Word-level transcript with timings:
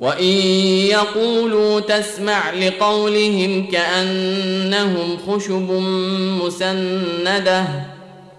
وان 0.00 0.24
يقولوا 0.88 1.80
تسمع 1.80 2.50
لقولهم 2.50 3.66
كانهم 3.66 5.18
خشب 5.28 5.70
مسنده 6.42 7.66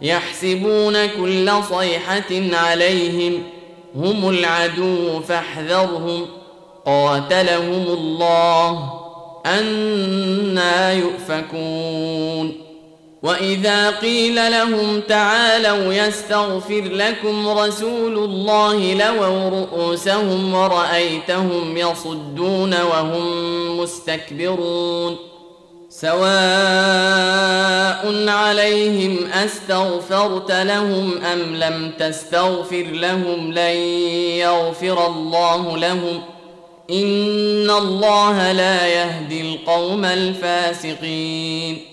يحسبون 0.01 1.05
كل 1.05 1.51
صيحه 1.69 2.55
عليهم 2.57 3.43
هم 3.95 4.29
العدو 4.29 5.19
فاحذرهم 5.19 6.25
قاتلهم 6.85 7.85
الله 7.87 8.93
أنا 9.45 10.93
يؤفكون 10.93 12.62
واذا 13.23 13.89
قيل 13.89 14.51
لهم 14.51 15.01
تعالوا 15.01 15.93
يستغفر 15.93 16.81
لكم 16.81 17.49
رسول 17.49 18.17
الله 18.17 18.93
لووا 18.93 19.49
رؤوسهم 19.49 20.53
ورأيتهم 20.53 21.77
يصدون 21.77 22.81
وهم 22.81 23.79
مستكبرون 23.79 25.17
سواء 25.89 26.23
عليهم 28.29 29.17
استغفرت 29.33 30.51
لهم 30.51 31.17
ام 31.23 31.55
لم 31.55 31.91
تستغفر 31.99 32.83
لهم 32.83 33.51
لن 33.51 33.77
يغفر 34.37 35.07
الله 35.07 35.77
لهم 35.77 36.21
ان 36.89 37.69
الله 37.69 38.51
لا 38.51 38.87
يهدي 38.87 39.41
القوم 39.41 40.05
الفاسقين 40.05 41.92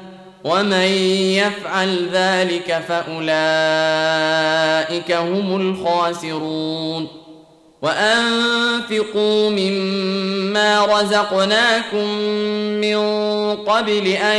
ومن 0.43 0.87
يفعل 1.35 2.09
ذلك 2.13 2.83
فأولئك 2.87 3.21
هم 5.11 5.61
الخاسرون. 5.61 7.07
وأنفقوا 7.81 9.49
مما 9.49 10.85
رزقناكم 10.85 12.07
من 12.81 12.97
قبل 13.55 14.07
أن 14.07 14.37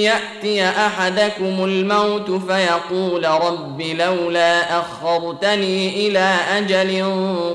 يأتي 0.00 0.64
أحدكم 0.64 1.64
الموت 1.64 2.30
فيقول 2.30 3.24
رب 3.24 3.82
لولا 3.82 4.80
أخرتني 4.80 6.06
إلى 6.08 6.36
أجل 6.50 7.04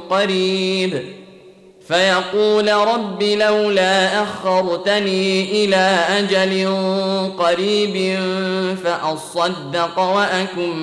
قريب. 0.10 1.04
فيقول 1.88 2.74
رب 2.74 3.24
لولا 3.24 4.24
أخرتني 4.24 5.52
إلى 5.66 6.00
أجل 6.10 6.68
قريب 7.40 8.20
فأصدق 8.84 10.00
وأكن 10.00 10.76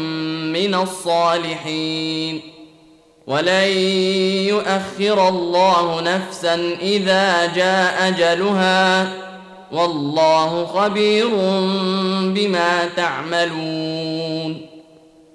من 0.52 0.74
الصالحين. 0.74 2.40
ولن 3.26 3.68
يؤخر 4.48 5.28
الله 5.28 6.00
نفسا 6.00 6.76
إذا 6.82 7.46
جاء 7.46 8.08
أجلها. 8.08 9.12
والله 9.72 10.66
خبير 10.66 11.28
بما 12.34 12.88
تعملون. 12.96 14.73